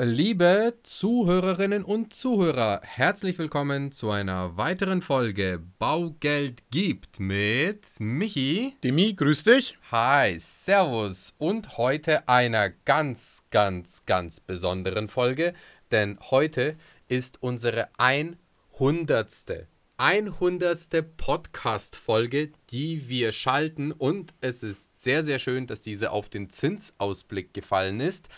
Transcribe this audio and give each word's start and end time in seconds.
Liebe 0.00 0.74
Zuhörerinnen 0.84 1.82
und 1.82 2.14
Zuhörer, 2.14 2.80
herzlich 2.84 3.36
willkommen 3.36 3.90
zu 3.90 4.12
einer 4.12 4.56
weiteren 4.56 5.02
Folge 5.02 5.60
Baugeld 5.80 6.62
gibt 6.70 7.18
mit 7.18 7.84
Michi. 7.98 8.76
Demi, 8.84 9.14
grüß 9.14 9.42
dich. 9.42 9.76
Hi, 9.90 10.38
Servus 10.38 11.34
und 11.38 11.78
heute 11.78 12.28
einer 12.28 12.70
ganz, 12.70 13.42
ganz, 13.50 14.06
ganz 14.06 14.38
besonderen 14.38 15.08
Folge, 15.08 15.52
denn 15.90 16.16
heute 16.30 16.76
ist 17.08 17.42
unsere 17.42 17.88
100. 17.98 19.66
100. 19.96 21.16
Podcast-Folge, 21.16 22.52
die 22.70 23.08
wir 23.08 23.32
schalten 23.32 23.90
und 23.90 24.32
es 24.40 24.62
ist 24.62 25.02
sehr, 25.02 25.24
sehr 25.24 25.40
schön, 25.40 25.66
dass 25.66 25.80
diese 25.80 26.12
auf 26.12 26.28
den 26.28 26.50
Zinsausblick 26.50 27.52
gefallen 27.52 27.98
ist 27.98 28.28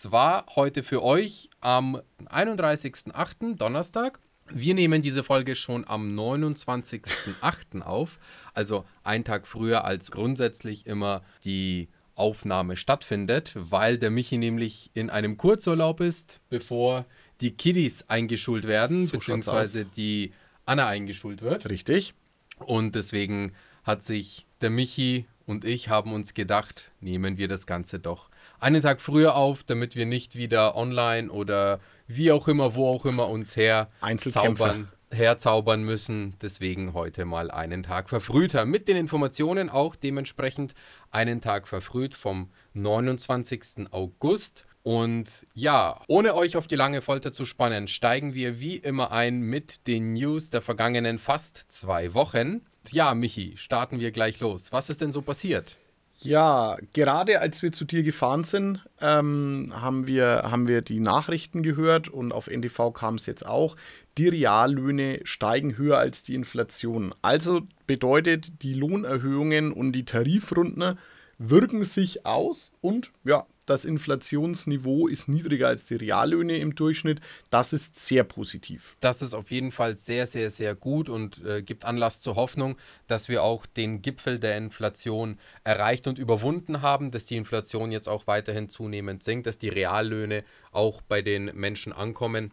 zwar 0.00 0.46
heute 0.56 0.82
für 0.82 1.02
euch 1.02 1.50
am 1.60 2.00
31.08. 2.26 3.56
Donnerstag. 3.56 4.18
Wir 4.50 4.74
nehmen 4.74 5.02
diese 5.02 5.24
Folge 5.24 5.54
schon 5.56 5.86
am 5.88 6.18
29.08. 6.18 7.82
auf, 7.82 8.18
also 8.52 8.84
einen 9.02 9.24
Tag 9.24 9.46
früher 9.46 9.84
als 9.84 10.10
grundsätzlich 10.10 10.86
immer 10.86 11.22
die 11.44 11.88
Aufnahme 12.14 12.76
stattfindet, 12.76 13.52
weil 13.54 13.98
der 13.98 14.10
Michi 14.10 14.36
nämlich 14.36 14.90
in 14.94 15.10
einem 15.10 15.36
Kurzurlaub 15.36 16.00
ist, 16.00 16.40
bevor 16.48 17.06
die 17.40 17.52
Kiddies 17.56 18.08
eingeschult 18.08 18.66
werden, 18.66 19.06
so 19.06 19.12
beziehungsweise 19.12 19.84
die 19.84 20.32
Anna 20.66 20.86
eingeschult 20.86 21.42
wird. 21.42 21.70
Richtig. 21.70 22.14
Und 22.58 22.94
deswegen 22.94 23.52
hat 23.82 24.02
sich 24.02 24.46
der 24.60 24.70
Michi 24.70 25.26
und 25.46 25.64
ich 25.64 25.88
haben 25.88 26.12
uns 26.12 26.34
gedacht, 26.34 26.92
nehmen 27.00 27.38
wir 27.38 27.48
das 27.48 27.66
Ganze 27.66 27.98
doch 27.98 28.30
einen 28.64 28.80
Tag 28.80 29.02
früher 29.02 29.36
auf, 29.36 29.62
damit 29.62 29.94
wir 29.94 30.06
nicht 30.06 30.36
wieder 30.36 30.74
online 30.74 31.30
oder 31.30 31.80
wie 32.06 32.32
auch 32.32 32.48
immer, 32.48 32.74
wo 32.74 32.88
auch 32.88 33.04
immer 33.04 33.28
uns 33.28 33.56
herzaubern, 33.56 34.88
herzaubern 35.10 35.84
müssen. 35.84 36.34
Deswegen 36.40 36.94
heute 36.94 37.26
mal 37.26 37.50
einen 37.50 37.82
Tag 37.82 38.08
verfrühter. 38.08 38.64
Mit 38.64 38.88
den 38.88 38.96
Informationen 38.96 39.68
auch 39.68 39.94
dementsprechend 39.94 40.72
einen 41.10 41.42
Tag 41.42 41.68
verfrüht 41.68 42.14
vom 42.14 42.50
29. 42.72 43.92
August. 43.92 44.64
Und 44.82 45.46
ja, 45.52 46.00
ohne 46.08 46.34
euch 46.34 46.56
auf 46.56 46.66
die 46.66 46.76
lange 46.76 47.02
Folter 47.02 47.34
zu 47.34 47.44
spannen, 47.44 47.86
steigen 47.86 48.32
wir 48.32 48.60
wie 48.60 48.76
immer 48.76 49.12
ein 49.12 49.40
mit 49.40 49.86
den 49.86 50.14
News 50.14 50.48
der 50.48 50.62
vergangenen 50.62 51.18
fast 51.18 51.70
zwei 51.70 52.14
Wochen. 52.14 52.62
Ja, 52.90 53.14
Michi, 53.14 53.58
starten 53.58 54.00
wir 54.00 54.10
gleich 54.10 54.40
los. 54.40 54.72
Was 54.72 54.88
ist 54.88 55.02
denn 55.02 55.12
so 55.12 55.20
passiert? 55.20 55.76
Ja, 56.20 56.76
gerade 56.92 57.40
als 57.40 57.62
wir 57.62 57.72
zu 57.72 57.84
dir 57.84 58.02
gefahren 58.02 58.44
sind, 58.44 58.80
ähm, 59.00 59.72
haben, 59.74 60.06
wir, 60.06 60.44
haben 60.44 60.68
wir 60.68 60.80
die 60.80 61.00
Nachrichten 61.00 61.62
gehört 61.62 62.08
und 62.08 62.32
auf 62.32 62.48
NTV 62.48 62.92
kam 62.92 63.16
es 63.16 63.26
jetzt 63.26 63.44
auch. 63.44 63.76
Die 64.16 64.28
Reallöhne 64.28 65.20
steigen 65.24 65.76
höher 65.76 65.98
als 65.98 66.22
die 66.22 66.34
Inflation. 66.34 67.12
Also 67.20 67.62
bedeutet, 67.86 68.62
die 68.62 68.74
Lohnerhöhungen 68.74 69.72
und 69.72 69.92
die 69.92 70.04
Tarifrunden 70.04 70.96
wirken 71.38 71.84
sich 71.84 72.26
aus 72.26 72.72
und 72.80 73.10
ja, 73.24 73.46
das 73.66 73.86
Inflationsniveau 73.86 75.08
ist 75.08 75.28
niedriger 75.28 75.68
als 75.68 75.86
die 75.86 75.94
Reallöhne 75.94 76.58
im 76.58 76.74
Durchschnitt. 76.74 77.20
Das 77.48 77.72
ist 77.72 77.96
sehr 77.96 78.22
positiv. 78.24 78.96
Das 79.00 79.22
ist 79.22 79.32
auf 79.32 79.50
jeden 79.50 79.72
Fall 79.72 79.96
sehr, 79.96 80.26
sehr, 80.26 80.50
sehr 80.50 80.74
gut 80.74 81.08
und 81.08 81.42
äh, 81.44 81.62
gibt 81.62 81.86
Anlass 81.86 82.20
zur 82.20 82.36
Hoffnung, 82.36 82.76
dass 83.06 83.28
wir 83.28 83.42
auch 83.42 83.64
den 83.64 84.02
Gipfel 84.02 84.38
der 84.38 84.58
Inflation 84.58 85.38
erreicht 85.62 86.06
und 86.06 86.18
überwunden 86.18 86.82
haben, 86.82 87.10
dass 87.10 87.26
die 87.26 87.36
Inflation 87.36 87.90
jetzt 87.90 88.08
auch 88.08 88.26
weiterhin 88.26 88.68
zunehmend 88.68 89.22
sinkt, 89.22 89.46
dass 89.46 89.58
die 89.58 89.70
Reallöhne 89.70 90.44
auch 90.72 91.00
bei 91.00 91.22
den 91.22 91.46
Menschen 91.54 91.92
ankommen 91.92 92.52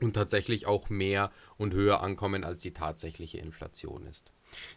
und 0.00 0.14
tatsächlich 0.14 0.66
auch 0.66 0.88
mehr 0.90 1.30
und 1.56 1.74
höher 1.74 2.02
ankommen, 2.02 2.44
als 2.44 2.60
die 2.60 2.72
tatsächliche 2.72 3.38
Inflation 3.38 4.06
ist. 4.06 4.32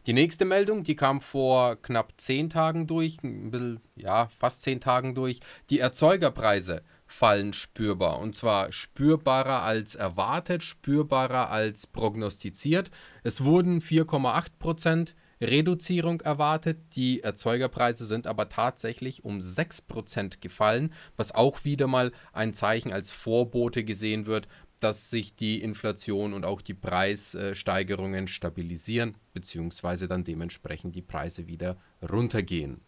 Die 0.05 0.13
nächste 0.13 0.45
Meldung, 0.45 0.84
die 0.84 0.95
kam 0.95 1.22
vor 1.22 1.78
knapp 1.81 2.13
zehn 2.17 2.50
Tagen 2.50 2.85
durch, 2.88 3.17
bisschen, 3.22 3.81
ja, 3.95 4.29
fast 4.38 4.61
zehn 4.61 4.79
Tagen 4.79 5.16
durch. 5.16 5.39
Die 5.69 5.79
Erzeugerpreise 5.79 6.84
fallen 7.07 7.53
spürbar 7.53 8.19
und 8.19 8.35
zwar 8.35 8.72
spürbarer 8.72 9.63
als 9.63 9.95
erwartet, 9.95 10.63
spürbarer 10.63 11.50
als 11.50 11.88
prognostiziert. 11.88 12.91
Es 13.23 13.44
wurden 13.44 13.81
4,8 13.81 14.47
Prozent 14.59 15.16
Reduzierung 15.44 16.22
erwartet. 16.22 16.78
Die 16.95 17.22
Erzeugerpreise 17.22 18.05
sind 18.05 18.28
aber 18.28 18.50
tatsächlich 18.50 19.23
um 19.23 19.40
6% 19.40 20.40
gefallen, 20.41 20.94
was 21.17 21.34
auch 21.34 21.63
wieder 21.66 21.88
mal 21.88 22.11
ein 22.31 22.53
Zeichen 22.53 22.94
als 22.94 23.11
Vorbote 23.11 23.84
gesehen 23.84 24.25
wird, 24.25 24.47
dass 24.83 25.09
sich 25.09 25.35
die 25.35 25.61
Inflation 25.61 26.33
und 26.33 26.45
auch 26.45 26.61
die 26.61 26.73
Preissteigerungen 26.73 28.27
stabilisieren, 28.27 29.16
beziehungsweise 29.33 30.07
dann 30.07 30.23
dementsprechend 30.23 30.95
die 30.95 31.01
Preise 31.01 31.47
wieder 31.47 31.77
runtergehen. 32.01 32.81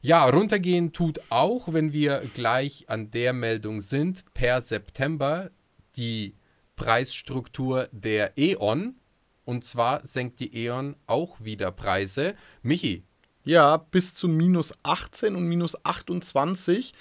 Ja, 0.00 0.28
runtergehen 0.28 0.92
tut 0.92 1.20
auch, 1.30 1.72
wenn 1.72 1.92
wir 1.92 2.22
gleich 2.34 2.88
an 2.88 3.10
der 3.10 3.32
Meldung 3.32 3.80
sind, 3.80 4.24
per 4.34 4.60
September 4.60 5.50
die 5.96 6.36
Preisstruktur 6.76 7.88
der 7.90 8.36
E.ON. 8.36 8.96
Und 9.44 9.64
zwar 9.64 10.04
senkt 10.04 10.40
die 10.40 10.54
E.ON 10.54 10.96
auch 11.06 11.40
wieder 11.40 11.72
Preise. 11.72 12.34
Michi. 12.62 13.04
Ja, 13.44 13.76
bis 13.76 14.14
zu 14.14 14.28
minus 14.28 14.72
18 14.82 15.36
und 15.36 15.44
minus 15.44 15.84
28 15.84 16.92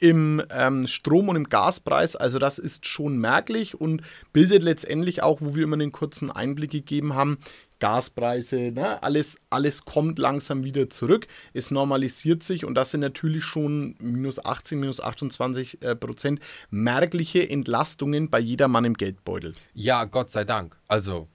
im 0.00 0.42
ähm, 0.50 0.86
Strom- 0.86 1.28
und 1.28 1.36
im 1.36 1.44
Gaspreis. 1.44 2.16
Also 2.16 2.38
das 2.38 2.58
ist 2.58 2.86
schon 2.86 3.18
merklich 3.18 3.80
und 3.80 4.02
bildet 4.32 4.62
letztendlich 4.62 5.22
auch, 5.22 5.40
wo 5.40 5.54
wir 5.54 5.64
immer 5.64 5.74
einen 5.74 5.92
kurzen 5.92 6.30
Einblick 6.30 6.70
gegeben 6.70 7.14
haben, 7.14 7.38
Gaspreise, 7.80 8.72
ne? 8.72 9.02
alles, 9.02 9.40
alles 9.48 9.84
kommt 9.84 10.18
langsam 10.18 10.64
wieder 10.64 10.90
zurück. 10.90 11.26
Es 11.54 11.70
normalisiert 11.70 12.42
sich 12.42 12.64
und 12.64 12.74
das 12.74 12.90
sind 12.90 13.00
natürlich 13.00 13.44
schon 13.44 13.96
minus 14.00 14.44
18, 14.44 14.78
minus 14.78 15.00
28 15.00 15.82
äh, 15.82 15.96
Prozent 15.96 16.40
merkliche 16.70 17.48
Entlastungen 17.48 18.28
bei 18.28 18.38
jedermann 18.38 18.84
im 18.84 18.94
Geldbeutel. 18.94 19.54
Ja, 19.72 20.04
Gott 20.04 20.30
sei 20.30 20.44
Dank. 20.44 20.78
Also 20.88 21.28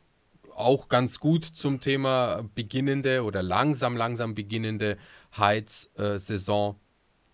auch 0.56 0.88
ganz 0.88 1.20
gut 1.20 1.46
zum 1.46 1.82
Thema 1.82 2.44
beginnende 2.56 3.24
oder 3.24 3.44
langsam, 3.44 3.98
langsam 3.98 4.36
beginnende 4.36 4.98
Heizsaison 5.36 6.80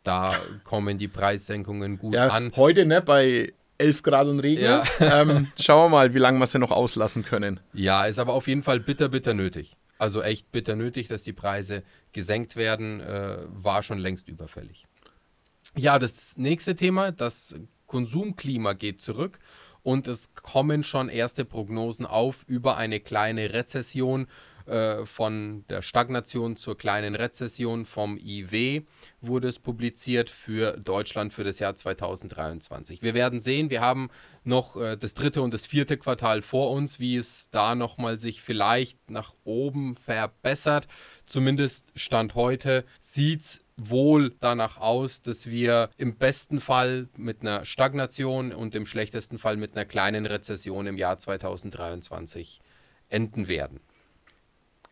da 0.04 0.36
kommen 0.64 0.98
die 0.98 1.08
Preissenkungen 1.08 1.98
gut 1.98 2.16
ja, 2.16 2.28
an. 2.28 2.52
Heute 2.56 2.86
ne, 2.86 3.02
bei 3.02 3.54
11 3.78 4.04
Grad 4.04 4.28
und 4.28 4.40
Regen. 4.40 4.64
Ja. 4.64 4.84
Ähm, 5.00 5.48
schauen 5.60 5.86
wir 5.86 5.98
mal, 5.98 6.14
wie 6.14 6.20
lange 6.20 6.40
wir 6.40 6.44
es 6.44 6.54
ja 6.54 6.60
noch 6.60 6.72
auslassen 6.72 7.24
können. 7.24 7.60
Ja, 7.74 8.06
ist 8.06 8.20
aber 8.20 8.34
auf 8.34 8.48
jeden 8.48 8.64
Fall 8.64 8.80
bitter, 8.80 9.10
bitter 9.10 9.34
nötig. 9.34 9.76
Also 9.98 10.22
echt 10.22 10.52
bitter 10.52 10.76
nötig, 10.76 11.08
dass 11.08 11.24
die 11.24 11.34
Preise 11.34 11.84
gesenkt 12.12 12.56
werden, 12.56 13.02
äh, 13.02 13.38
war 13.50 13.84
schon 13.84 14.00
längst 14.00 14.28
überfällig. 14.28 14.88
Ja, 15.78 16.00
das 16.00 16.38
nächste 16.38 16.76
Thema, 16.76 17.12
das 17.12 17.56
Konsumklima 17.88 18.74
geht 18.74 19.02
zurück 19.02 19.40
und 19.84 20.08
es 20.08 20.34
kommen 20.34 20.84
schon 20.84 21.10
erste 21.10 21.46
Prognosen 21.46 22.06
auf 22.06 22.44
über 22.48 22.78
eine 22.78 23.00
kleine 23.00 23.54
Rezession 23.54 24.28
äh, 24.72 25.06
von 25.06 25.66
der 25.70 25.82
Stagnation 25.82 26.56
zur 26.56 26.78
kleinen 26.78 27.16
Rezession 27.16 27.86
vom 27.86 28.18
IW 28.18 28.84
wurde 29.20 29.48
es 29.50 29.60
publiziert 29.60 30.30
für 30.30 30.78
Deutschland 30.78 31.34
für 31.34 31.44
das 31.44 31.60
Jahr 31.60 31.76
2023. 31.76 33.02
Wir 33.02 33.14
werden 33.14 33.42
sehen, 33.42 33.70
wir 33.70 33.82
haben 33.82 34.10
noch 34.44 34.78
äh, 34.78 34.96
das 34.96 35.14
dritte 35.14 35.42
und 35.42 35.54
das 35.54 35.66
vierte 35.66 35.98
Quartal 35.98 36.42
vor 36.42 36.72
uns, 36.72 37.00
wie 37.00 37.18
es 37.18 37.50
da 37.52 37.76
nochmal 37.76 38.20
sich 38.20 38.42
vielleicht 38.42 39.12
nach 39.12 39.34
oben 39.44 39.94
verbessert. 39.96 40.88
Zumindest 41.26 41.92
Stand 41.96 42.36
heute 42.36 42.86
sieht 43.02 43.42
es 43.42 43.66
wohl 43.78 44.34
danach 44.40 44.78
aus, 44.78 45.22
dass 45.22 45.48
wir 45.48 45.90
im 45.98 46.16
besten 46.16 46.62
Fall 46.62 47.10
mit 47.18 47.42
einer 47.42 47.66
Stagnation 47.66 48.54
und 48.54 48.74
im 48.76 48.86
schlechtesten 48.86 49.38
Fall 49.38 49.58
mit 49.58 49.76
einer 49.76 49.86
kleinen 49.86 50.26
Rezession 50.26 50.88
im 50.88 50.98
Jahr 50.98 51.18
2023 51.18 52.62
enden 53.10 53.48
werden. 53.48 53.82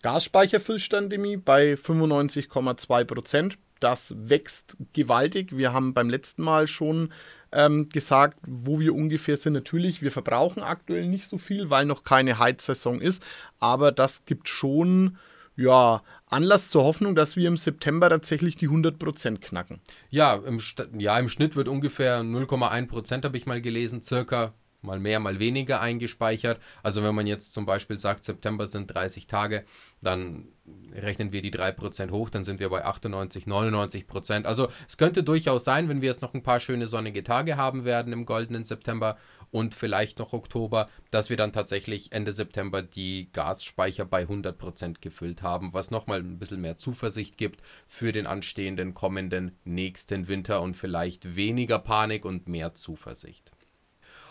Gasspeicherfüllstand 0.02 1.14
bei 1.46 1.74
95,2 1.74 3.04
Prozent. 3.06 3.58
Das 3.80 4.14
wächst 4.18 4.76
gewaltig. 4.94 5.56
Wir 5.56 5.72
haben 5.72 5.94
beim 5.94 6.10
letzten 6.10 6.44
Mal 6.44 6.68
schon 6.68 7.14
ähm, 7.52 7.88
gesagt, 7.90 8.38
wo 8.46 8.80
wir 8.80 8.94
ungefähr 8.94 9.38
sind. 9.38 9.54
Natürlich, 9.54 10.02
wir 10.02 10.12
verbrauchen 10.12 10.64
aktuell 10.64 11.08
nicht 11.08 11.26
so 11.26 11.38
viel, 11.38 11.70
weil 11.70 11.86
noch 11.86 12.04
keine 12.04 12.40
Heizsaison 12.40 13.00
ist. 13.00 13.26
Aber 13.60 13.92
das 13.92 14.26
gibt 14.26 14.50
schon 14.50 15.18
ja, 15.56 16.02
Anlass 16.28 16.70
zur 16.70 16.84
Hoffnung, 16.84 17.16
dass 17.16 17.36
wir 17.36 17.48
im 17.48 17.58
September 17.58 18.10
tatsächlich 18.10 18.56
die 18.56 18.70
100% 18.70 19.40
knacken. 19.40 19.82
Ja 20.10 20.36
im, 20.36 20.60
ja, 20.98 21.20
im 21.20 21.28
Schnitt 21.28 21.56
wird 21.56 21.68
ungefähr 21.68 22.22
0,1%, 22.22 23.24
habe 23.26 23.38
ich 23.38 23.46
mal 23.46 23.62
gelesen, 23.62 24.02
circa 24.02 24.54
mal 24.82 25.00
mehr, 25.00 25.20
mal 25.20 25.40
weniger 25.40 25.82
eingespeichert. 25.82 26.60
Also 26.84 27.04
wenn 27.04 27.16
man 27.16 27.28
jetzt 27.28 27.54
zum 27.54 27.66
Beispiel 27.66 28.00
sagt, 28.00 28.24
September 28.24 28.68
sind 28.68 28.94
30 28.94 29.28
Tage, 29.28 29.66
dann 30.02 30.50
rechnen 30.94 31.32
wir 31.32 31.42
die 31.42 31.52
3% 31.52 32.12
hoch, 32.12 32.30
dann 32.30 32.44
sind 32.44 32.60
wir 32.60 32.70
bei 32.70 32.86
98, 32.86 33.46
99%. 33.46 34.46
Also 34.46 34.70
es 34.88 34.98
könnte 34.98 35.24
durchaus 35.24 35.64
sein, 35.64 35.90
wenn 35.90 36.02
wir 36.02 36.10
jetzt 36.10 36.22
noch 36.22 36.34
ein 36.34 36.44
paar 36.44 36.60
schöne 36.60 36.88
sonnige 36.88 37.24
Tage 37.24 37.58
haben 37.58 37.86
werden 37.86 38.14
im 38.14 38.26
goldenen 38.26 38.64
September 38.64 39.18
und 39.52 39.74
vielleicht 39.74 40.20
noch 40.20 40.34
Oktober, 40.34 40.90
dass 41.12 41.30
wir 41.30 41.38
dann 41.38 41.54
tatsächlich 41.54 42.12
Ende 42.12 42.32
September 42.32 42.82
die 42.82 43.32
Gasspeicher 43.32 44.06
bei 44.06 44.24
100% 44.24 44.98
gefüllt 45.02 45.42
haben, 45.42 45.74
was 45.74 45.92
nochmal 45.92 46.20
ein 46.20 46.40
bisschen 46.40 46.62
mehr 46.62 46.78
Zuversicht 46.78 47.38
gibt 47.38 47.62
für 47.88 48.12
den 48.12 48.28
anstehenden 48.28 48.94
kommenden 48.94 49.58
nächsten 49.64 50.28
Winter 50.28 50.62
und 50.62 50.76
vielleicht 50.76 51.36
weniger 51.36 51.80
Panik 51.80 52.26
und 52.26 52.48
mehr 52.48 52.74
Zuversicht. 52.76 53.52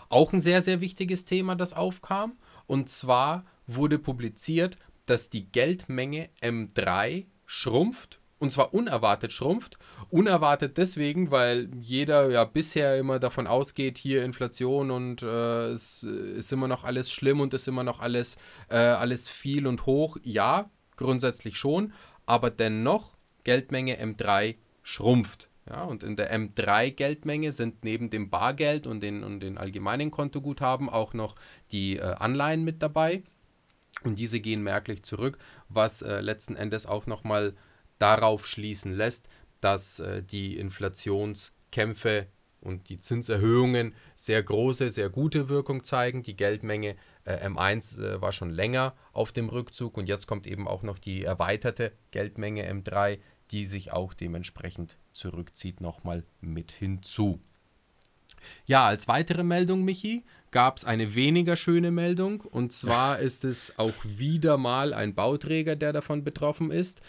Auch 0.09 0.33
ein 0.33 0.41
sehr, 0.41 0.61
sehr 0.61 0.81
wichtiges 0.81 1.25
Thema, 1.25 1.55
das 1.55 1.73
aufkam. 1.73 2.37
Und 2.65 2.89
zwar 2.89 3.45
wurde 3.67 3.99
publiziert, 3.99 4.77
dass 5.05 5.29
die 5.29 5.51
Geldmenge 5.51 6.29
M3 6.41 7.25
schrumpft. 7.45 8.19
Und 8.39 8.53
zwar 8.53 8.73
unerwartet 8.73 9.33
schrumpft. 9.33 9.77
Unerwartet 10.09 10.77
deswegen, 10.77 11.29
weil 11.29 11.69
jeder 11.79 12.29
ja 12.29 12.45
bisher 12.45 12.97
immer 12.97 13.19
davon 13.19 13.47
ausgeht, 13.47 13.97
hier 13.97 14.23
Inflation 14.23 14.91
und 14.91 15.23
äh, 15.23 15.67
es 15.67 16.03
ist 16.03 16.51
immer 16.53 16.67
noch 16.67 16.85
alles 16.85 17.11
schlimm 17.11 17.41
und 17.41 17.53
es 17.53 17.63
ist 17.63 17.67
immer 17.67 17.83
noch 17.83 17.99
alles, 17.99 18.37
äh, 18.69 18.77
alles 18.77 19.29
viel 19.29 19.67
und 19.67 19.85
hoch. 19.85 20.17
Ja, 20.23 20.69
grundsätzlich 20.95 21.57
schon. 21.57 21.93
Aber 22.25 22.49
dennoch, 22.49 23.13
Geldmenge 23.43 24.01
M3 24.01 24.55
schrumpft. 24.83 25.49
Ja, 25.69 25.83
und 25.83 26.01
in 26.01 26.15
der 26.15 26.33
M3-Geldmenge 26.35 27.51
sind 27.51 27.83
neben 27.83 28.09
dem 28.09 28.29
Bargeld 28.29 28.87
und 28.87 29.01
den, 29.01 29.23
und 29.23 29.41
den 29.41 29.57
allgemeinen 29.57 30.09
Kontoguthaben 30.09 30.89
auch 30.89 31.13
noch 31.13 31.35
die 31.71 31.97
äh, 31.97 32.01
Anleihen 32.01 32.63
mit 32.63 32.81
dabei. 32.81 33.23
Und 34.03 34.17
diese 34.17 34.39
gehen 34.39 34.63
merklich 34.63 35.03
zurück, 35.03 35.37
was 35.67 36.01
äh, 36.01 36.21
letzten 36.21 36.55
Endes 36.55 36.87
auch 36.87 37.05
nochmal 37.05 37.53
darauf 37.99 38.47
schließen 38.47 38.93
lässt, 38.93 39.29
dass 39.59 39.99
äh, 39.99 40.23
die 40.23 40.57
Inflationskämpfe 40.57 42.27
und 42.61 42.89
die 42.89 42.97
Zinserhöhungen 42.97 43.93
sehr 44.15 44.41
große, 44.41 44.89
sehr 44.89 45.09
gute 45.09 45.49
Wirkung 45.49 45.83
zeigen. 45.83 46.23
Die 46.23 46.35
Geldmenge 46.35 46.95
äh, 47.25 47.47
M1 47.47 48.01
äh, 48.01 48.21
war 48.21 48.31
schon 48.31 48.49
länger 48.49 48.95
auf 49.13 49.31
dem 49.31 49.49
Rückzug 49.49 49.97
und 49.97 50.09
jetzt 50.09 50.27
kommt 50.27 50.47
eben 50.47 50.67
auch 50.67 50.83
noch 50.83 50.97
die 50.97 51.23
erweiterte 51.23 51.91
Geldmenge 52.11 52.69
M3, 52.69 53.19
die 53.51 53.65
sich 53.65 53.91
auch 53.91 54.13
dementsprechend 54.13 54.97
zurückzieht, 55.19 55.81
nochmal 55.81 56.23
mit 56.41 56.71
hinzu. 56.71 57.39
Ja, 58.67 58.85
als 58.85 59.07
weitere 59.07 59.43
Meldung, 59.43 59.83
Michi, 59.83 60.23
gab 60.51 60.77
es 60.77 60.85
eine 60.85 61.13
weniger 61.15 61.55
schöne 61.55 61.91
Meldung. 61.91 62.41
Und 62.41 62.71
zwar 62.71 63.19
ist 63.27 63.43
es 63.43 63.77
auch 63.77 63.93
wieder 64.03 64.57
mal 64.57 64.93
ein 64.93 65.13
Bauträger, 65.13 65.75
der 65.75 65.93
davon 65.93 66.23
betroffen 66.23 66.71
ist. 66.71 67.01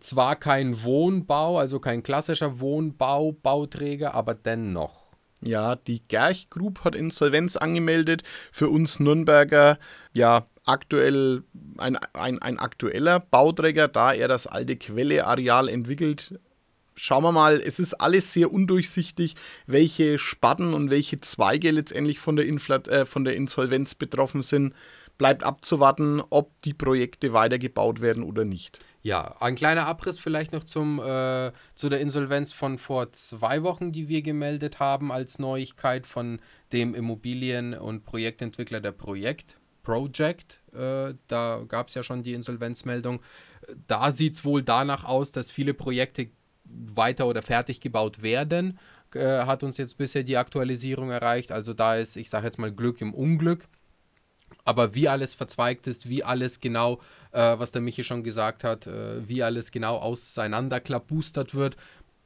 Zwar 0.00 0.36
kein 0.36 0.82
Wohnbau, 0.82 1.58
also 1.58 1.80
kein 1.80 2.02
klassischer 2.02 2.60
Wohnbau-Bauträger, 2.60 4.14
aber 4.14 4.34
dennoch. 4.34 5.04
Ja, 5.42 5.76
die 5.76 6.02
Gerch 6.02 6.48
Group 6.48 6.84
hat 6.84 6.94
Insolvenz 6.94 7.56
angemeldet. 7.56 8.22
Für 8.50 8.70
uns 8.70 8.98
Nürnberger, 8.98 9.78
ja, 10.14 10.46
aktuell 10.64 11.42
ein, 11.76 11.96
ein, 12.14 12.40
ein 12.40 12.58
aktueller 12.58 13.20
Bauträger, 13.20 13.88
da 13.88 14.12
er 14.12 14.28
das 14.28 14.46
alte 14.46 14.76
Quelleareal 14.76 15.68
entwickelt. 15.68 16.40
Schauen 16.96 17.24
wir 17.24 17.32
mal, 17.32 17.60
es 17.60 17.78
ist 17.78 17.94
alles 17.94 18.32
sehr 18.32 18.52
undurchsichtig, 18.52 19.34
welche 19.66 20.18
Sparten 20.18 20.74
und 20.74 20.90
welche 20.90 21.20
Zweige 21.20 21.70
letztendlich 21.70 22.20
von 22.20 22.36
der, 22.36 22.46
Infl 22.46 22.72
äh, 22.88 23.04
von 23.04 23.24
der 23.24 23.34
Insolvenz 23.34 23.94
betroffen 23.94 24.42
sind. 24.42 24.74
Bleibt 25.18 25.44
abzuwarten, 25.44 26.22
ob 26.30 26.60
die 26.62 26.74
Projekte 26.74 27.32
weitergebaut 27.32 28.00
werden 28.00 28.24
oder 28.24 28.44
nicht. 28.44 28.80
Ja, 29.02 29.36
ein 29.40 29.54
kleiner 29.54 29.86
Abriss 29.86 30.18
vielleicht 30.18 30.52
noch 30.52 30.64
zum, 30.64 30.98
äh, 30.98 31.52
zu 31.74 31.88
der 31.88 32.00
Insolvenz 32.00 32.52
von 32.52 32.78
vor 32.78 33.12
zwei 33.12 33.62
Wochen, 33.62 33.92
die 33.92 34.08
wir 34.08 34.22
gemeldet 34.22 34.80
haben 34.80 35.12
als 35.12 35.38
Neuigkeit 35.38 36.06
von 36.06 36.40
dem 36.72 36.94
Immobilien- 36.94 37.74
und 37.74 38.04
Projektentwickler 38.04 38.80
der 38.80 38.92
Projekt 38.92 39.56
Project. 39.84 40.60
Äh, 40.72 41.14
da 41.28 41.62
gab 41.68 41.88
es 41.88 41.94
ja 41.94 42.02
schon 42.02 42.24
die 42.24 42.32
Insolvenzmeldung. 42.32 43.20
Da 43.86 44.10
sieht 44.10 44.34
es 44.34 44.44
wohl 44.44 44.64
danach 44.64 45.04
aus, 45.04 45.30
dass 45.30 45.52
viele 45.52 45.74
Projekte 45.74 46.30
weiter 46.64 47.26
oder 47.26 47.42
fertig 47.42 47.80
gebaut 47.80 48.22
werden. 48.22 48.78
Äh, 49.14 49.44
hat 49.44 49.62
uns 49.62 49.76
jetzt 49.76 49.96
bisher 49.96 50.24
die 50.24 50.36
Aktualisierung 50.36 51.10
erreicht. 51.10 51.52
Also 51.52 51.72
da 51.72 51.96
ist, 51.96 52.16
ich 52.16 52.30
sage 52.30 52.46
jetzt 52.46 52.58
mal, 52.58 52.72
Glück 52.72 53.00
im 53.00 53.14
Unglück. 53.14 53.68
Aber 54.64 54.94
wie 54.94 55.08
alles 55.08 55.34
verzweigt 55.34 55.86
ist, 55.86 56.08
wie 56.08 56.24
alles 56.24 56.60
genau, 56.60 57.00
äh, 57.32 57.58
was 57.58 57.72
der 57.72 57.82
Michi 57.82 58.02
schon 58.02 58.22
gesagt 58.22 58.64
hat, 58.64 58.86
äh, 58.86 59.28
wie 59.28 59.42
alles 59.42 59.72
genau 59.72 59.96
auseinanderklappbustert 59.98 61.54
wird, 61.54 61.76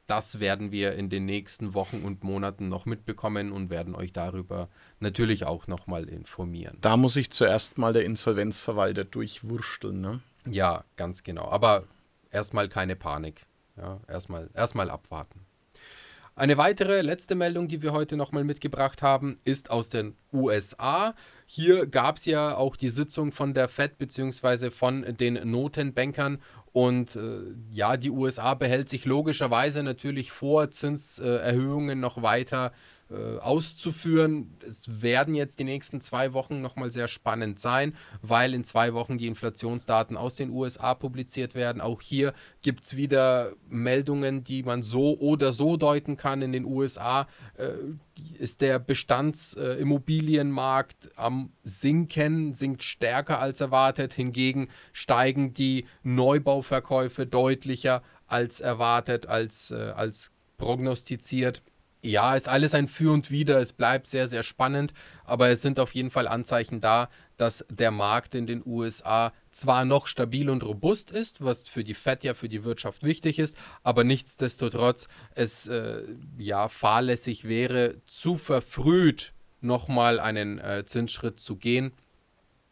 das 0.09 0.39
werden 0.39 0.71
wir 0.71 0.93
in 0.93 1.09
den 1.09 1.25
nächsten 1.25 1.73
Wochen 1.75 2.01
und 2.01 2.23
Monaten 2.23 2.67
noch 2.67 2.85
mitbekommen 2.85 3.51
und 3.51 3.69
werden 3.69 3.93
euch 3.93 4.11
darüber 4.11 4.67
natürlich 4.99 5.45
auch 5.45 5.67
nochmal 5.67 6.09
informieren. 6.09 6.77
Da 6.81 6.97
muss 6.97 7.15
ich 7.15 7.29
zuerst 7.29 7.77
mal 7.77 7.93
der 7.93 8.05
Insolvenzverwalter 8.05 9.03
durchwursteln, 9.03 10.01
ne? 10.01 10.21
Ja, 10.49 10.83
ganz 10.95 11.23
genau. 11.23 11.49
Aber 11.49 11.83
erstmal 12.31 12.69
keine 12.69 12.95
Panik. 12.95 13.45
Ja, 13.79 13.99
erstmal, 14.07 14.49
erstmal 14.53 14.89
abwarten. 14.89 15.45
Eine 16.35 16.57
weitere 16.57 17.01
letzte 17.01 17.35
Meldung, 17.35 17.67
die 17.67 17.81
wir 17.81 17.91
heute 17.91 18.15
nochmal 18.15 18.45
mitgebracht 18.45 19.01
haben, 19.01 19.37
ist 19.43 19.71
aus 19.71 19.89
den 19.89 20.15
USA. 20.31 21.13
Hier 21.45 21.85
gab 21.85 22.15
es 22.15 22.25
ja 22.25 22.55
auch 22.55 22.77
die 22.77 22.89
Sitzung 22.89 23.33
von 23.33 23.53
der 23.53 23.67
Fed 23.67 23.97
bzw. 23.97 24.71
von 24.71 25.05
den 25.17 25.49
Notenbankern 25.49 26.39
und 26.71 27.15
äh, 27.15 27.41
ja, 27.71 27.97
die 27.97 28.11
USA 28.11 28.53
behält 28.53 28.87
sich 28.87 29.05
logischerweise 29.05 29.83
natürlich 29.83 30.31
vor, 30.31 30.71
Zinserhöhungen 30.71 31.99
noch 31.99 32.21
weiter 32.21 32.67
äh, 32.67 32.98
auszuführen. 33.41 34.57
Es 34.65 35.01
werden 35.01 35.33
jetzt 35.33 35.59
die 35.59 35.63
nächsten 35.63 36.01
zwei 36.01 36.33
Wochen 36.33 36.61
nochmal 36.61 36.91
sehr 36.91 37.07
spannend 37.07 37.59
sein, 37.59 37.95
weil 38.21 38.53
in 38.53 38.63
zwei 38.63 38.93
Wochen 38.93 39.17
die 39.17 39.27
Inflationsdaten 39.27 40.17
aus 40.17 40.35
den 40.35 40.51
USA 40.51 40.93
publiziert 40.93 41.55
werden. 41.55 41.81
Auch 41.81 42.01
hier 42.01 42.33
gibt 42.61 42.83
es 42.83 42.95
wieder 42.95 43.53
Meldungen, 43.67 44.43
die 44.43 44.61
man 44.63 44.83
so 44.83 45.17
oder 45.17 45.51
so 45.51 45.77
deuten 45.77 46.17
kann. 46.17 46.41
In 46.41 46.51
den 46.51 46.65
USA 46.65 47.27
äh, 47.55 47.69
ist 48.37 48.59
der 48.61 48.79
Bestandsimmobilienmarkt 48.79 51.07
äh, 51.07 51.09
am 51.15 51.51
Sinken, 51.63 52.53
sinkt 52.53 52.83
stärker 52.83 53.39
als 53.39 53.61
erwartet. 53.61 54.13
Hingegen 54.13 54.67
steigen 54.93 55.53
die 55.53 55.85
Neubauverkäufe 56.03 57.25
deutlicher 57.25 58.03
als 58.27 58.61
erwartet, 58.61 59.25
als, 59.27 59.71
äh, 59.71 59.93
als 59.95 60.31
prognostiziert. 60.57 61.63
Ja, 62.01 62.35
ist 62.35 62.47
alles 62.47 62.75
ein 62.75 62.87
Für 62.87 63.11
und 63.11 63.29
Wider. 63.29 63.59
Es 63.59 63.73
bleibt 63.73 64.07
sehr, 64.07 64.27
sehr 64.27 64.43
spannend, 64.43 64.93
aber 65.25 65.49
es 65.49 65.61
sind 65.61 65.81
auf 65.81 65.93
jeden 65.93 66.11
Fall 66.11 66.29
Anzeichen 66.29 66.79
da, 66.79 67.09
dass 67.35 67.65
der 67.69 67.91
Markt 67.91 68.35
in 68.35 68.47
den 68.47 68.63
USA 68.65 69.33
zwar 69.51 69.83
noch 69.83 70.07
stabil 70.07 70.49
und 70.49 70.63
robust 70.63 71.11
ist, 71.11 71.43
was 71.43 71.67
für 71.67 71.83
die 71.83 71.93
Fed 71.93 72.23
ja 72.23 72.33
für 72.33 72.47
die 72.47 72.63
Wirtschaft 72.63 73.03
wichtig 73.03 73.37
ist, 73.37 73.57
aber 73.83 74.05
nichtsdestotrotz 74.05 75.09
es 75.35 75.67
äh, 75.67 76.03
ja 76.37 76.69
fahrlässig 76.69 77.47
wäre, 77.49 77.97
zu 78.05 78.35
verfrüht 78.35 79.33
nochmal 79.59 80.21
einen 80.21 80.57
äh, 80.59 80.85
Zinsschritt 80.85 81.39
zu 81.39 81.57
gehen, 81.57 81.91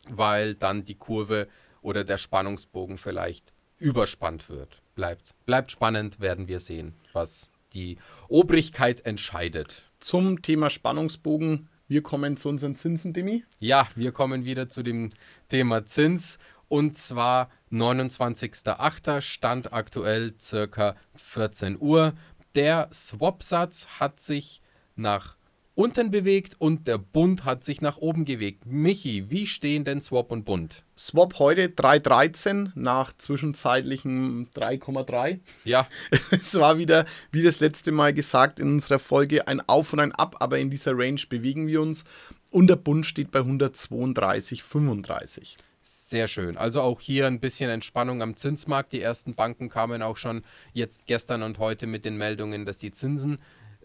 weil 0.08 0.56
dann 0.56 0.86
die 0.86 0.96
Kurve 0.96 1.50
oder 1.82 2.06
der 2.06 2.18
Spannungsbogen 2.18 2.98
vielleicht 2.98 3.54
überspannt 3.78 4.50
wird. 4.50 4.82
Bleibt, 4.96 5.36
bleibt 5.46 5.72
spannend, 5.72 6.22
werden 6.22 6.48
wir 6.48 6.62
sehen, 6.62 6.94
was 7.12 7.52
die 7.78 7.98
Obrigkeit 8.28 9.06
entscheidet. 9.06 9.86
Zum 10.00 10.42
Thema 10.42 10.70
Spannungsbogen, 10.72 11.70
wir 11.88 12.02
kommen 12.02 12.36
zu 12.36 12.50
unseren 12.50 12.76
Zinsen, 12.76 13.14
Demi. 13.14 13.44
Ja, 13.60 13.88
wir 13.96 14.12
kommen 14.12 14.46
wieder 14.46 14.68
zu 14.68 14.82
dem 14.82 15.12
Thema 15.48 15.86
Zins 15.86 16.40
und 16.68 16.98
zwar 16.98 17.50
29.08. 17.72 19.22
Stand 19.22 19.74
aktuell 19.74 20.34
circa 20.40 20.96
14 21.16 21.78
Uhr. 21.80 22.14
Der 22.56 22.90
Swap-Satz 22.92 23.88
hat 24.00 24.20
sich 24.20 24.62
nach 24.96 25.37
unten 25.78 26.10
bewegt 26.10 26.56
und 26.58 26.88
der 26.88 26.98
Bund 26.98 27.46
hat 27.46 27.64
sich 27.64 27.82
nach 27.82 27.98
oben 27.98 28.26
bewegt. 28.26 28.66
Michi, 28.66 29.30
wie 29.30 29.46
stehen 29.46 29.86
denn 29.86 30.02
Swap 30.02 30.32
und 30.32 30.44
Bund? 30.44 30.84
Swap 30.98 31.38
heute 31.38 31.68
3,13 31.68 32.72
nach 32.74 33.16
zwischenzeitlichen 33.16 34.50
3,3. 34.50 35.40
Ja. 35.66 35.88
es 36.32 36.56
war 36.56 36.80
wieder, 36.80 37.06
wie 37.32 37.44
das 37.44 37.60
letzte 37.60 37.92
Mal 37.92 38.12
gesagt 38.12 38.60
in 38.60 38.70
unserer 38.70 38.98
Folge, 38.98 39.48
ein 39.48 39.62
Auf 39.68 39.94
und 39.94 40.00
ein 40.00 40.14
Ab, 40.14 40.38
aber 40.40 40.58
in 40.58 40.72
dieser 40.72 40.98
Range 40.98 41.22
bewegen 41.30 41.68
wir 41.68 41.82
uns. 41.82 42.06
Und 42.50 42.68
der 42.68 42.78
Bund 42.78 43.06
steht 43.06 43.30
bei 43.30 43.42
132,35. 43.42 45.58
Sehr 45.84 46.28
schön. 46.28 46.58
Also 46.58 46.82
auch 46.82 47.00
hier 47.00 47.28
ein 47.28 47.40
bisschen 47.40 47.70
Entspannung 47.70 48.22
am 48.22 48.36
Zinsmarkt. 48.36 48.94
Die 48.94 49.02
ersten 49.02 49.36
Banken 49.36 49.70
kamen 49.70 50.02
auch 50.02 50.18
schon 50.18 50.44
jetzt 50.74 51.06
gestern 51.06 51.44
und 51.44 51.60
heute 51.60 51.88
mit 51.88 52.04
den 52.04 52.18
Meldungen, 52.18 52.66
dass 52.66 52.80
die 52.80 52.92
Zinsen 52.92 53.38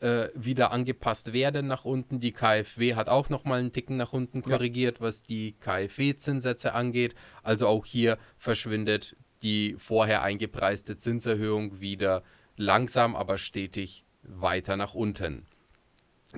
äh, 0.02 0.28
wieder 0.34 0.72
angepasst 0.72 1.32
werden 1.32 1.68
nach 1.68 1.84
unten. 1.84 2.18
Die 2.18 2.32
KfW 2.32 2.94
hat 2.94 3.08
auch 3.08 3.28
nochmal 3.28 3.60
einen 3.60 3.72
Ticken 3.72 3.96
nach 3.96 4.12
unten 4.12 4.42
korrigiert, 4.42 4.98
ja. 4.98 5.06
was 5.06 5.22
die 5.22 5.52
KfW-Zinssätze 5.60 6.74
angeht. 6.74 7.14
Also 7.42 7.68
auch 7.68 7.86
hier 7.86 8.18
verschwindet 8.36 9.16
die 9.42 9.76
vorher 9.78 10.22
eingepreiste 10.22 10.96
Zinserhöhung 10.96 11.80
wieder 11.80 12.22
langsam, 12.56 13.16
aber 13.16 13.38
stetig 13.38 14.04
weiter 14.22 14.76
nach 14.76 14.94
unten. 14.94 15.46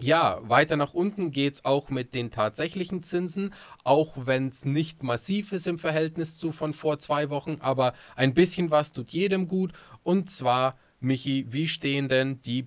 Ja, 0.00 0.40
weiter 0.42 0.76
nach 0.76 0.92
unten 0.92 1.30
geht 1.30 1.54
es 1.54 1.64
auch 1.64 1.88
mit 1.88 2.14
den 2.14 2.30
tatsächlichen 2.33 3.02
Zinsen, 3.02 3.54
auch 3.85 4.26
wenn 4.26 4.49
es 4.49 4.64
nicht 4.64 5.04
massiv 5.04 5.52
ist 5.52 5.68
im 5.68 5.78
Verhältnis 5.78 6.37
zu 6.37 6.50
von 6.50 6.75
vor 6.75 6.99
zwei 6.99 7.30
Wochen, 7.30 7.59
aber 7.61 7.92
ein 8.16 8.35
bisschen 8.35 8.73
was 8.73 8.92
tut 8.92 9.12
jedem 9.12 9.47
gut. 9.47 9.73
Und 10.02 10.28
zwar, 10.28 10.76
Michi, 10.99 11.47
wie 11.49 11.68
stehen 11.68 12.09
denn 12.09 12.42
die 12.42 12.64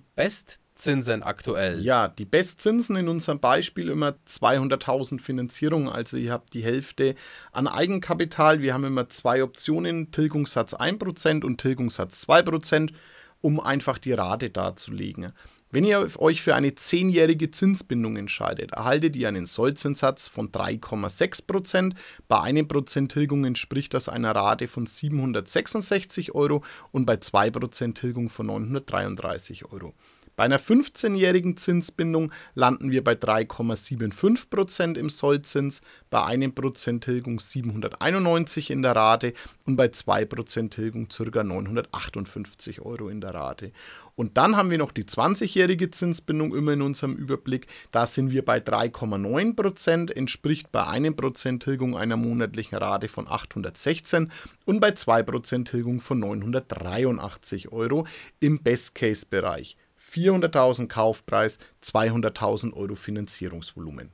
Bestzinsen 0.78 1.24
aktuell? 1.24 1.80
Ja, 1.80 2.06
die 2.06 2.24
Bestzinsen 2.24 2.94
in 2.94 3.08
unserem 3.08 3.40
Beispiel 3.40 3.88
immer 3.88 4.14
200.000 4.28 5.20
Finanzierung, 5.20 5.88
also 5.88 6.16
ihr 6.16 6.30
habt 6.30 6.54
die 6.54 6.62
Hälfte 6.62 7.16
an 7.50 7.66
Eigenkapital. 7.66 8.62
Wir 8.62 8.74
haben 8.74 8.84
immer 8.84 9.08
zwei 9.08 9.42
Optionen, 9.42 10.12
Tilgungssatz 10.12 10.74
1% 10.74 11.44
und 11.44 11.60
Tilgungssatz 11.60 12.22
2%, 12.28 12.92
um 13.40 13.58
einfach 13.58 13.98
die 13.98 14.12
Rate 14.12 14.50
darzulegen. 14.50 15.32
Wenn 15.72 15.82
ihr 15.82 16.08
euch 16.20 16.42
für 16.42 16.54
eine 16.54 16.76
zehnjährige 16.76 17.50
Zinsbindung 17.50 18.16
entscheidet, 18.16 18.70
erhaltet 18.70 19.16
ihr 19.16 19.26
einen 19.26 19.46
Sollzinssatz 19.46 20.28
von 20.28 20.52
3,6%. 20.52 21.94
Bei 22.28 22.40
einem 22.40 22.68
Prozent 22.68 23.10
Tilgung 23.10 23.44
entspricht 23.44 23.94
das 23.94 24.08
einer 24.08 24.30
Rate 24.30 24.68
von 24.68 24.86
766 24.86 26.36
Euro 26.36 26.62
und 26.92 27.04
bei 27.04 27.14
2% 27.14 27.94
Tilgung 27.94 28.30
von 28.30 28.46
933 28.46 29.72
Euro. 29.72 29.92
Bei 30.38 30.44
einer 30.44 30.60
15-jährigen 30.60 31.56
Zinsbindung 31.56 32.30
landen 32.54 32.92
wir 32.92 33.02
bei 33.02 33.14
3,75% 33.14 34.96
im 34.96 35.10
Sollzins, 35.10 35.82
bei 36.10 36.20
1% 36.20 37.00
Tilgung 37.00 37.40
791 37.40 38.70
in 38.70 38.82
der 38.82 38.94
Rate 38.94 39.32
und 39.66 39.74
bei 39.74 39.86
2% 39.86 40.70
Tilgung 40.70 41.08
ca. 41.08 41.42
958 41.42 42.82
Euro 42.82 43.08
in 43.08 43.20
der 43.20 43.34
Rate. 43.34 43.72
Und 44.14 44.36
dann 44.36 44.56
haben 44.56 44.70
wir 44.70 44.78
noch 44.78 44.92
die 44.92 45.02
20-jährige 45.02 45.90
Zinsbindung 45.90 46.54
immer 46.54 46.74
in 46.74 46.82
unserem 46.82 47.16
Überblick. 47.16 47.66
Da 47.90 48.06
sind 48.06 48.30
wir 48.30 48.44
bei 48.44 48.58
3,9%, 48.58 50.12
entspricht 50.12 50.70
bei 50.70 50.84
1% 50.84 51.58
Tilgung 51.58 51.96
einer 51.96 52.16
monatlichen 52.16 52.78
Rate 52.78 53.08
von 53.08 53.26
816 53.26 54.30
und 54.66 54.78
bei 54.78 54.90
2% 54.90 55.64
Tilgung 55.64 56.00
von 56.00 56.20
983 56.20 57.72
Euro 57.72 58.06
im 58.38 58.62
Best-Case-Bereich. 58.62 59.76
400.000 60.10 60.88
Kaufpreis, 60.88 61.58
200.000 61.82 62.72
Euro 62.72 62.94
Finanzierungsvolumen. 62.94 64.10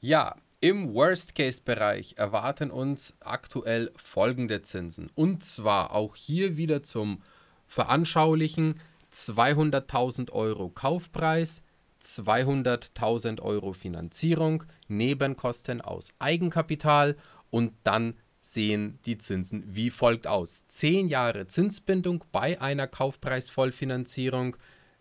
Ja, 0.00 0.36
im 0.60 0.92
Worst-Case-Bereich 0.92 2.14
erwarten 2.16 2.70
uns 2.70 3.14
aktuell 3.20 3.92
folgende 3.96 4.62
Zinsen. 4.62 5.10
Und 5.14 5.44
zwar 5.44 5.92
auch 5.92 6.16
hier 6.16 6.56
wieder 6.56 6.82
zum 6.82 7.22
Veranschaulichen 7.66 8.80
200.000 9.12 10.32
Euro 10.32 10.68
Kaufpreis, 10.68 11.62
200.000 12.02 13.40
Euro 13.40 13.72
Finanzierung, 13.72 14.64
Nebenkosten 14.88 15.80
aus 15.80 16.14
Eigenkapital 16.18 17.16
und 17.50 17.72
dann 17.84 18.14
sehen 18.40 18.98
die 19.04 19.18
Zinsen 19.18 19.64
wie 19.66 19.90
folgt 19.90 20.26
aus. 20.26 20.66
10 20.68 21.08
Jahre 21.08 21.46
Zinsbindung 21.46 22.24
bei 22.32 22.60
einer 22.60 22.86
Kaufpreisvollfinanzierung 22.86 24.56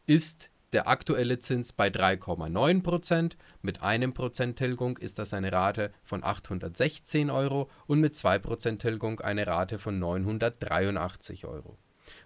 ist 0.08 0.50
der 0.74 0.88
aktuelle 0.88 1.38
Zins 1.40 1.74
bei 1.74 1.90
3,9%. 1.90 3.34
Mit 3.62 3.84
einem 3.84 4.14
Prozent 4.14 4.58
Tilgung 4.58 4.98
ist 4.98 5.20
das 5.20 5.34
eine 5.34 5.52
Rate 5.52 5.94
von 6.04 6.24
816 6.24 7.30
Euro 7.30 7.70
und 7.86 8.00
mit 8.00 8.16
2% 8.16 8.80
Tilgung 8.80 9.20
eine 9.20 9.46
Rate 9.46 9.80
von 9.80 10.00
983 10.00 11.46
Euro. 11.46 11.78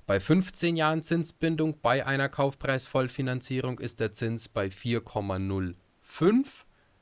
Bei 0.05 0.19
15 0.19 0.75
Jahren 0.75 1.01
Zinsbindung 1.01 1.79
bei 1.81 2.05
einer 2.05 2.29
Kaufpreisvollfinanzierung 2.29 3.79
ist 3.79 3.99
der 3.99 4.11
Zins 4.11 4.47
bei 4.47 4.67
4,05 4.67 5.75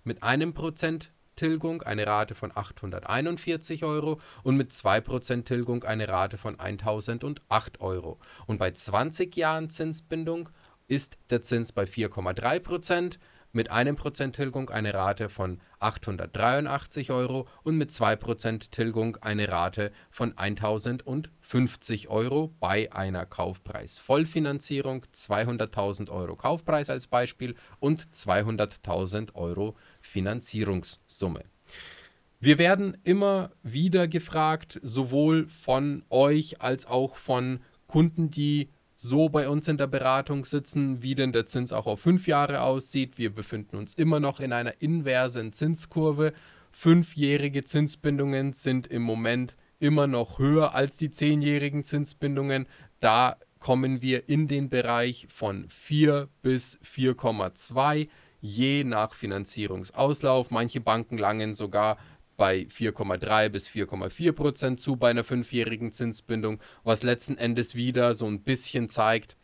mit 0.04 0.24
einem 0.24 0.54
Prozent 0.54 1.12
Tilgung 1.40 1.82
eine 1.84 2.06
Rate 2.06 2.36
von 2.36 2.52
841 2.54 3.86
Euro 3.86 4.20
und 4.44 4.58
mit 4.58 4.72
2% 4.72 5.46
Tilgung 5.46 5.86
eine 5.86 6.10
Rate 6.10 6.38
von 6.38 6.60
1008 6.60 7.80
Euro. 7.80 8.20
Und 8.46 8.58
bei 8.58 8.72
20 8.72 9.38
Jahren 9.38 9.70
Zinsbindung 9.70 10.50
ist 10.90 11.18
der 11.30 11.42
Zins 11.42 11.72
bei 11.72 11.86
4,3%, 11.86 13.18
mit 13.52 13.72
einem 13.72 13.96
Prozent 13.96 14.36
Tilgung 14.36 14.70
eine 14.70 14.94
Rate 14.94 15.28
von 15.28 15.60
883 15.80 17.12
Euro 17.12 17.48
und 17.64 17.78
mit 17.78 17.90
2% 17.90 18.70
Tilgung 18.70 19.16
eine 19.22 19.50
Rate 19.50 19.92
von 20.12 20.38
1050 20.38 22.10
Euro 22.10 22.54
bei 22.60 22.92
einer 22.94 23.26
Kaufpreis-Vollfinanzierung, 23.26 25.06
200.000 25.14 26.12
Euro 26.12 26.36
Kaufpreis 26.36 26.90
als 26.92 27.08
Beispiel 27.08 27.56
und 27.80 28.02
200.000 28.02 29.34
Euro 29.34 29.76
Finanzierungssumme. 30.02 31.44
Wir 32.40 32.58
werden 32.58 32.98
immer 33.04 33.52
wieder 33.64 34.08
gefragt, 34.08 34.80
sowohl 34.84 35.50
von 35.50 36.06
euch 36.10 36.62
als 36.62 36.86
auch 36.86 37.16
von 37.16 37.62
Kunden, 37.88 38.30
die 38.30 38.70
so 39.02 39.30
bei 39.30 39.48
uns 39.48 39.70
in 39.70 39.78
der 39.78 39.88
Beratung 39.88 40.44
sitzen, 40.44 41.02
wie 41.02 41.16
denn 41.16 41.32
der 41.32 41.46
Zins 41.46 41.72
auch 41.72 41.86
auf 41.86 42.02
fünf 42.02 42.28
Jahre 42.28 42.62
aussieht. 42.62 43.18
Wir 43.18 43.34
befinden 43.34 43.78
uns 43.78 43.94
immer 43.94 44.20
noch 44.20 44.42
in 44.42 44.52
einer 44.52 44.82
inversen 44.82 45.54
Zinskurve. 45.54 46.34
Fünfjährige 46.72 47.64
Zinsbindungen 47.64 48.52
sind 48.52 48.88
im 48.88 49.02
Moment 49.02 49.56
immer 49.80 50.06
noch 50.06 50.38
höher 50.38 50.76
als 50.76 50.98
die 50.98 51.10
zehnjährigen 51.10 51.86
Zinsbindungen. 51.86 52.68
Da 53.00 53.38
kommen 53.60 54.02
wir 54.02 54.28
in 54.28 54.50
den 54.50 54.70
Bereich 54.70 55.28
von 55.30 55.70
4 55.70 56.28
bis 56.42 56.78
4,2 56.84 58.10
je 58.42 58.84
nach 58.84 59.14
Finanzierungsauslauf. 59.14 60.52
Manche 60.52 60.82
Banken 60.82 61.18
langen 61.18 61.54
sogar 61.54 61.98
bei 62.40 62.62
4,3 62.62 63.50
bis 63.50 63.68
4,4 63.68 64.32
Prozent 64.32 64.80
zu 64.80 64.96
bei 64.96 65.12
einer 65.12 65.24
fünfjährigen 65.24 65.92
Zinsbindung, 65.92 66.60
was 66.84 67.04
letzten 67.04 67.38
Endes 67.38 67.76
wieder 67.76 68.16
so 68.16 68.26
ein 68.26 68.42
bisschen 68.42 68.90
zeigt, 68.90 69.38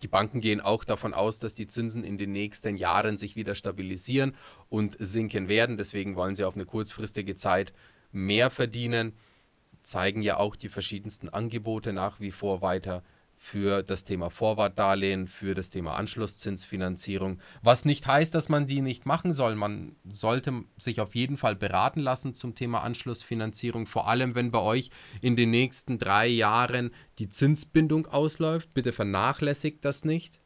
die 0.00 0.08
Banken 0.08 0.40
gehen 0.40 0.60
auch 0.60 0.84
davon 0.84 1.12
aus, 1.12 1.38
dass 1.38 1.54
die 1.54 1.66
Zinsen 1.66 2.02
in 2.02 2.16
den 2.16 2.32
nächsten 2.32 2.76
Jahren 2.76 3.18
sich 3.18 3.36
wieder 3.36 3.54
stabilisieren 3.54 4.34
und 4.70 4.96
sinken 4.98 5.48
werden. 5.48 5.76
Deswegen 5.76 6.16
wollen 6.16 6.34
sie 6.34 6.44
auf 6.44 6.54
eine 6.54 6.64
kurzfristige 6.64 7.34
Zeit 7.34 7.74
mehr 8.10 8.48
verdienen, 8.50 9.12
zeigen 9.82 10.22
ja 10.22 10.38
auch 10.38 10.56
die 10.56 10.68
verschiedensten 10.68 11.28
Angebote 11.28 11.92
nach 11.92 12.20
wie 12.20 12.30
vor 12.30 12.62
weiter 12.62 13.02
für 13.44 13.82
das 13.82 14.04
Thema 14.04 14.30
Vorwartdarlehen, 14.30 15.26
für 15.26 15.56
das 15.56 15.70
Thema 15.70 15.96
Anschlusszinsfinanzierung. 15.96 17.40
Was 17.60 17.84
nicht 17.84 18.06
heißt, 18.06 18.32
dass 18.36 18.48
man 18.48 18.66
die 18.66 18.80
nicht 18.82 19.04
machen 19.04 19.32
soll. 19.32 19.56
Man 19.56 19.96
sollte 20.08 20.62
sich 20.78 21.00
auf 21.00 21.16
jeden 21.16 21.36
Fall 21.36 21.56
beraten 21.56 21.98
lassen 21.98 22.34
zum 22.34 22.54
Thema 22.54 22.84
Anschlussfinanzierung, 22.84 23.88
vor 23.88 24.06
allem 24.06 24.36
wenn 24.36 24.52
bei 24.52 24.60
euch 24.60 24.90
in 25.20 25.34
den 25.34 25.50
nächsten 25.50 25.98
drei 25.98 26.28
Jahren 26.28 26.92
die 27.18 27.28
Zinsbindung 27.28 28.06
ausläuft. 28.06 28.72
Bitte 28.74 28.92
vernachlässigt 28.92 29.84
das 29.84 30.04
nicht. 30.04 30.40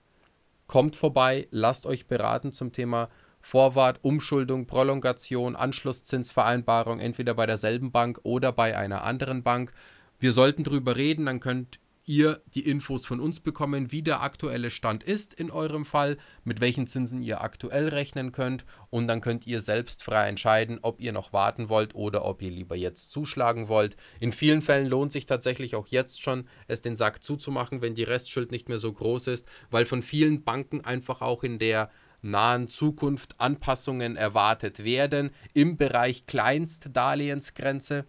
Kommt 0.67 0.97
vorbei, 0.97 1.49
lasst 1.50 1.85
euch 1.85 2.07
beraten 2.07 2.50
zum 2.50 2.73
Thema 2.73 3.11
Vorwart, 3.43 3.99
Umschuldung, 4.03 4.67
Prolongation, 4.67 5.55
Anschlusszinsvereinbarung, 5.55 6.99
entweder 6.99 7.35
bei 7.35 7.45
derselben 7.45 7.93
Bank 7.93 8.21
oder 8.23 8.53
bei 8.53 8.75
einer 8.75 9.05
anderen 9.05 9.43
Bank. 9.43 9.75
Wir 10.19 10.33
sollten 10.33 10.65
drüber 10.65 10.97
reden, 10.97 11.26
dann 11.26 11.41
könnt 11.41 11.79
ihr 12.07 12.41
die 12.55 12.69
Infos 12.69 13.05
von 13.05 13.21
uns 13.21 13.41
bekommen, 13.41 13.91
wie 13.93 14.03
der 14.03 14.23
aktuelle 14.23 14.71
Stand 14.71 15.03
ist 15.03 15.35
in 15.35 15.51
eurem 15.51 15.85
Fall, 15.85 16.17
mit 16.45 16.61
welchen 16.61 16.87
Zinsen 16.87 17.23
ihr 17.23 17.41
aktuell 17.41 17.89
rechnen 17.89 18.33
könnt 18.33 18.65
und 18.91 19.09
dann 19.09 19.21
könnt 19.21 19.47
ihr 19.47 19.61
selbst 19.61 20.05
frei 20.05 20.29
entscheiden, 20.29 20.79
ob 20.83 21.01
ihr 21.01 21.13
noch 21.13 21.33
warten 21.33 21.69
wollt 21.69 21.95
oder 21.95 22.25
ob 22.25 22.43
ihr 22.43 22.51
lieber 22.51 22.77
jetzt 22.77 23.11
zuschlagen 23.11 23.69
wollt. 23.69 23.97
In 24.21 24.33
vielen 24.33 24.63
Fällen 24.63 24.87
lohnt 24.87 25.13
sich 25.13 25.27
tatsächlich 25.27 25.75
auch 25.75 25.89
jetzt 25.89 26.23
schon, 26.23 26.49
es 26.69 26.81
den 26.81 26.97
Sack 26.97 27.23
zuzumachen, 27.23 27.83
wenn 27.83 27.95
die 27.95 28.05
Restschuld 28.05 28.53
nicht 28.53 28.69
mehr 28.69 28.79
so 28.79 28.93
groß 28.93 29.27
ist, 29.27 29.49
weil 29.71 29.85
von 29.85 30.03
vielen 30.03 30.45
Banken 30.45 30.83
einfach 30.83 31.21
auch 31.21 31.43
in 31.43 31.59
der 31.59 31.91
nahen 32.23 32.69
Zukunft 32.69 33.35
Anpassungen 33.39 34.17
erwartet 34.17 34.85
werden 34.85 35.31
im 35.55 35.77
Bereich 35.77 36.27
Kleinstdarlehensgrenze. 36.27 38.07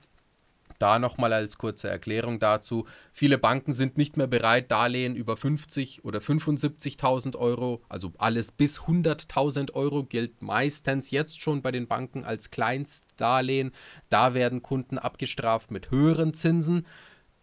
Da 0.80 1.00
nochmal 1.00 1.34
als 1.34 1.58
kurze 1.58 1.90
Erklärung 1.90 2.40
dazu. 2.40 2.86
Viele 3.12 3.38
Banken 3.38 3.74
sind 3.74 3.98
nicht 3.98 4.18
mehr 4.18 4.28
bereit, 4.28 4.72
Darlehen 4.72 5.16
über 5.16 5.36
50 5.36 6.06
oder 6.06 6.20
75.000 6.20 7.36
Euro, 7.36 7.82
also 7.90 8.14
alles 8.18 8.52
bis 8.52 8.82
100.000 8.82 9.74
Euro 9.74 10.04
gilt 10.04 10.42
meistens 10.42 11.12
jetzt 11.12 11.42
schon 11.42 11.62
bei 11.62 11.72
den 11.72 11.88
Banken 11.88 12.24
als 12.24 12.52
Kleinstdarlehen. 12.52 13.72
Da 14.10 14.34
werden 14.34 14.62
Kunden 14.62 14.98
abgestraft 14.98 15.72
mit 15.72 15.92
höheren 15.92 16.34
Zinsen. 16.34 16.86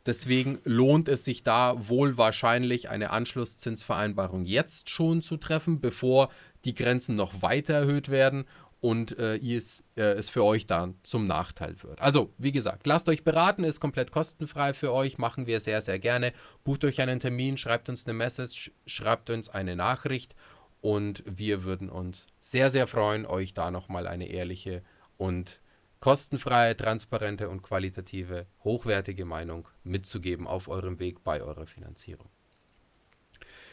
Deswegen 0.06 0.58
lohnt 0.64 1.08
es 1.08 1.24
sich 1.24 1.42
da 1.44 1.74
wohl 1.88 2.18
wahrscheinlich 2.18 2.90
eine 2.90 3.10
Anschlusszinsvereinbarung 3.10 4.44
jetzt 4.44 4.90
schon 4.90 5.22
zu 5.22 5.38
treffen, 5.38 5.80
bevor 5.80 6.28
die 6.66 6.74
Grenzen 6.74 7.14
noch 7.14 7.40
weiter 7.40 7.74
erhöht 7.74 8.10
werden 8.10 8.44
und 8.84 9.18
äh, 9.18 9.38
es, 9.38 9.82
äh, 9.96 10.02
es 10.02 10.28
für 10.28 10.44
euch 10.44 10.66
dann 10.66 10.96
zum 11.04 11.26
Nachteil 11.26 11.74
wird. 11.82 12.02
Also, 12.02 12.34
wie 12.36 12.52
gesagt, 12.52 12.86
lasst 12.86 13.08
euch 13.08 13.24
beraten, 13.24 13.64
ist 13.64 13.80
komplett 13.80 14.10
kostenfrei 14.10 14.74
für 14.74 14.92
euch, 14.92 15.16
machen 15.16 15.46
wir 15.46 15.60
sehr, 15.60 15.80
sehr 15.80 15.98
gerne. 15.98 16.34
Bucht 16.64 16.84
euch 16.84 17.00
einen 17.00 17.18
Termin, 17.18 17.56
schreibt 17.56 17.88
uns 17.88 18.04
eine 18.04 18.12
Message, 18.12 18.72
schreibt 18.84 19.30
uns 19.30 19.48
eine 19.48 19.74
Nachricht 19.74 20.36
und 20.82 21.22
wir 21.24 21.64
würden 21.64 21.88
uns 21.88 22.26
sehr, 22.40 22.68
sehr 22.68 22.86
freuen, 22.86 23.24
euch 23.24 23.54
da 23.54 23.70
nochmal 23.70 24.06
eine 24.06 24.28
ehrliche 24.28 24.82
und 25.16 25.62
kostenfreie, 26.00 26.76
transparente 26.76 27.48
und 27.48 27.62
qualitative, 27.62 28.44
hochwertige 28.64 29.24
Meinung 29.24 29.66
mitzugeben 29.82 30.46
auf 30.46 30.68
eurem 30.68 30.98
Weg 30.98 31.24
bei 31.24 31.40
eurer 31.40 31.66
Finanzierung. 31.66 32.28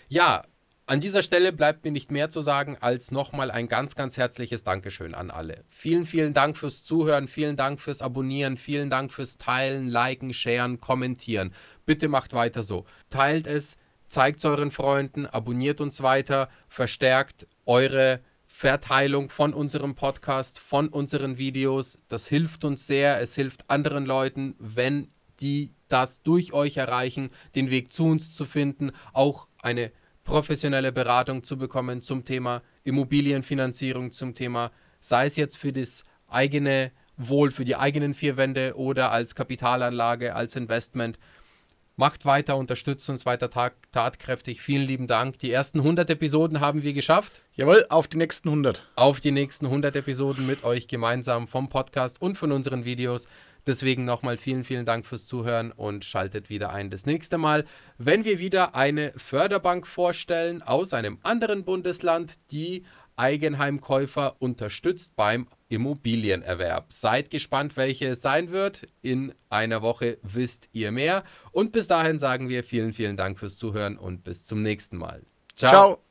Ja, 0.07 0.43
an 0.87 0.99
dieser 0.99 1.23
Stelle 1.23 1.53
bleibt 1.53 1.85
mir 1.85 1.91
nicht 1.91 2.11
mehr 2.11 2.29
zu 2.29 2.41
sagen 2.41 2.77
als 2.81 3.11
nochmal 3.11 3.49
ein 3.51 3.67
ganz, 3.67 3.95
ganz 3.95 4.17
herzliches 4.17 4.63
Dankeschön 4.63 5.13
an 5.13 5.31
alle. 5.31 5.63
Vielen, 5.67 6.05
vielen 6.05 6.33
Dank 6.33 6.57
fürs 6.57 6.83
Zuhören, 6.83 7.27
vielen 7.27 7.55
Dank 7.55 7.79
fürs 7.79 8.01
Abonnieren, 8.01 8.57
vielen 8.57 8.89
Dank 8.89 9.13
fürs 9.13 9.37
Teilen, 9.37 9.87
Liken, 9.87 10.33
Sharen, 10.33 10.81
Kommentieren. 10.81 11.53
Bitte 11.85 12.07
macht 12.09 12.33
weiter 12.33 12.63
so. 12.63 12.85
Teilt 13.09 13.47
es, 13.47 13.77
zeigt 14.07 14.39
es 14.39 14.45
euren 14.45 14.71
Freunden, 14.71 15.25
abonniert 15.25 15.79
uns 15.79 16.01
weiter, 16.01 16.49
verstärkt 16.67 17.47
eure 17.65 18.19
Verteilung 18.47 19.29
von 19.29 19.53
unserem 19.53 19.95
Podcast, 19.95 20.59
von 20.59 20.89
unseren 20.89 21.37
Videos. 21.37 21.99
Das 22.09 22.27
hilft 22.27 22.65
uns 22.65 22.85
sehr, 22.85 23.21
es 23.21 23.33
hilft 23.35 23.69
anderen 23.69 24.05
Leuten, 24.05 24.55
wenn 24.59 25.07
die 25.39 25.71
das 25.87 26.21
durch 26.21 26.53
euch 26.53 26.77
erreichen, 26.77 27.29
den 27.55 27.71
Weg 27.71 27.93
zu 27.93 28.05
uns 28.05 28.33
zu 28.33 28.45
finden, 28.45 28.91
auch 29.13 29.47
eine 29.61 29.91
professionelle 30.23 30.91
Beratung 30.91 31.43
zu 31.43 31.57
bekommen 31.57 32.01
zum 32.01 32.25
Thema 32.25 32.61
Immobilienfinanzierung, 32.83 34.11
zum 34.11 34.35
Thema, 34.35 34.71
sei 34.99 35.25
es 35.25 35.35
jetzt 35.35 35.57
für 35.57 35.73
das 35.73 36.03
eigene 36.27 36.91
Wohl, 37.17 37.51
für 37.51 37.65
die 37.65 37.75
eigenen 37.75 38.13
vier 38.13 38.37
Wände 38.37 38.75
oder 38.75 39.11
als 39.11 39.35
Kapitalanlage, 39.35 40.35
als 40.35 40.55
Investment. 40.55 41.19
Macht 41.97 42.25
weiter, 42.25 42.57
unterstützt 42.57 43.09
uns 43.09 43.25
weiter 43.25 43.49
tatkräftig. 43.91 44.61
Vielen 44.61 44.87
lieben 44.87 45.07
Dank. 45.07 45.37
Die 45.39 45.51
ersten 45.51 45.79
100 45.79 46.09
Episoden 46.09 46.59
haben 46.59 46.83
wir 46.83 46.93
geschafft. 46.93 47.41
Jawohl, 47.53 47.85
auf 47.89 48.07
die 48.07 48.17
nächsten 48.17 48.47
100. 48.47 48.89
Auf 48.95 49.19
die 49.19 49.31
nächsten 49.31 49.65
100 49.65 49.95
Episoden 49.97 50.47
mit 50.47 50.63
euch 50.63 50.87
gemeinsam 50.87 51.47
vom 51.47 51.69
Podcast 51.69 52.21
und 52.21 52.37
von 52.37 52.51
unseren 52.53 52.85
Videos. 52.85 53.27
Deswegen 53.67 54.05
nochmal 54.05 54.37
vielen, 54.37 54.63
vielen 54.63 54.85
Dank 54.85 55.05
fürs 55.05 55.25
Zuhören 55.25 55.71
und 55.71 56.03
schaltet 56.05 56.49
wieder 56.49 56.71
ein 56.71 56.89
das 56.89 57.05
nächste 57.05 57.37
Mal, 57.37 57.65
wenn 57.97 58.25
wir 58.25 58.39
wieder 58.39 58.75
eine 58.75 59.13
Förderbank 59.15 59.87
vorstellen 59.87 60.61
aus 60.61 60.93
einem 60.93 61.19
anderen 61.23 61.63
Bundesland, 61.63 62.51
die 62.51 62.83
Eigenheimkäufer 63.15 64.35
unterstützt 64.39 65.15
beim 65.15 65.47
Immobilienerwerb. 65.69 66.91
Seid 66.91 67.29
gespannt, 67.29 67.77
welche 67.77 68.07
es 68.07 68.21
sein 68.21 68.51
wird. 68.51 68.87
In 69.01 69.33
einer 69.49 69.81
Woche 69.81 70.17
wisst 70.23 70.69
ihr 70.71 70.91
mehr. 70.91 71.23
Und 71.51 71.71
bis 71.71 71.87
dahin 71.87 72.17
sagen 72.17 72.49
wir 72.49 72.63
vielen, 72.63 72.93
vielen 72.93 73.17
Dank 73.17 73.37
fürs 73.37 73.57
Zuhören 73.57 73.97
und 73.97 74.23
bis 74.23 74.45
zum 74.45 74.63
nächsten 74.63 74.97
Mal. 74.97 75.21
Ciao. 75.55 75.69
Ciao. 75.69 76.10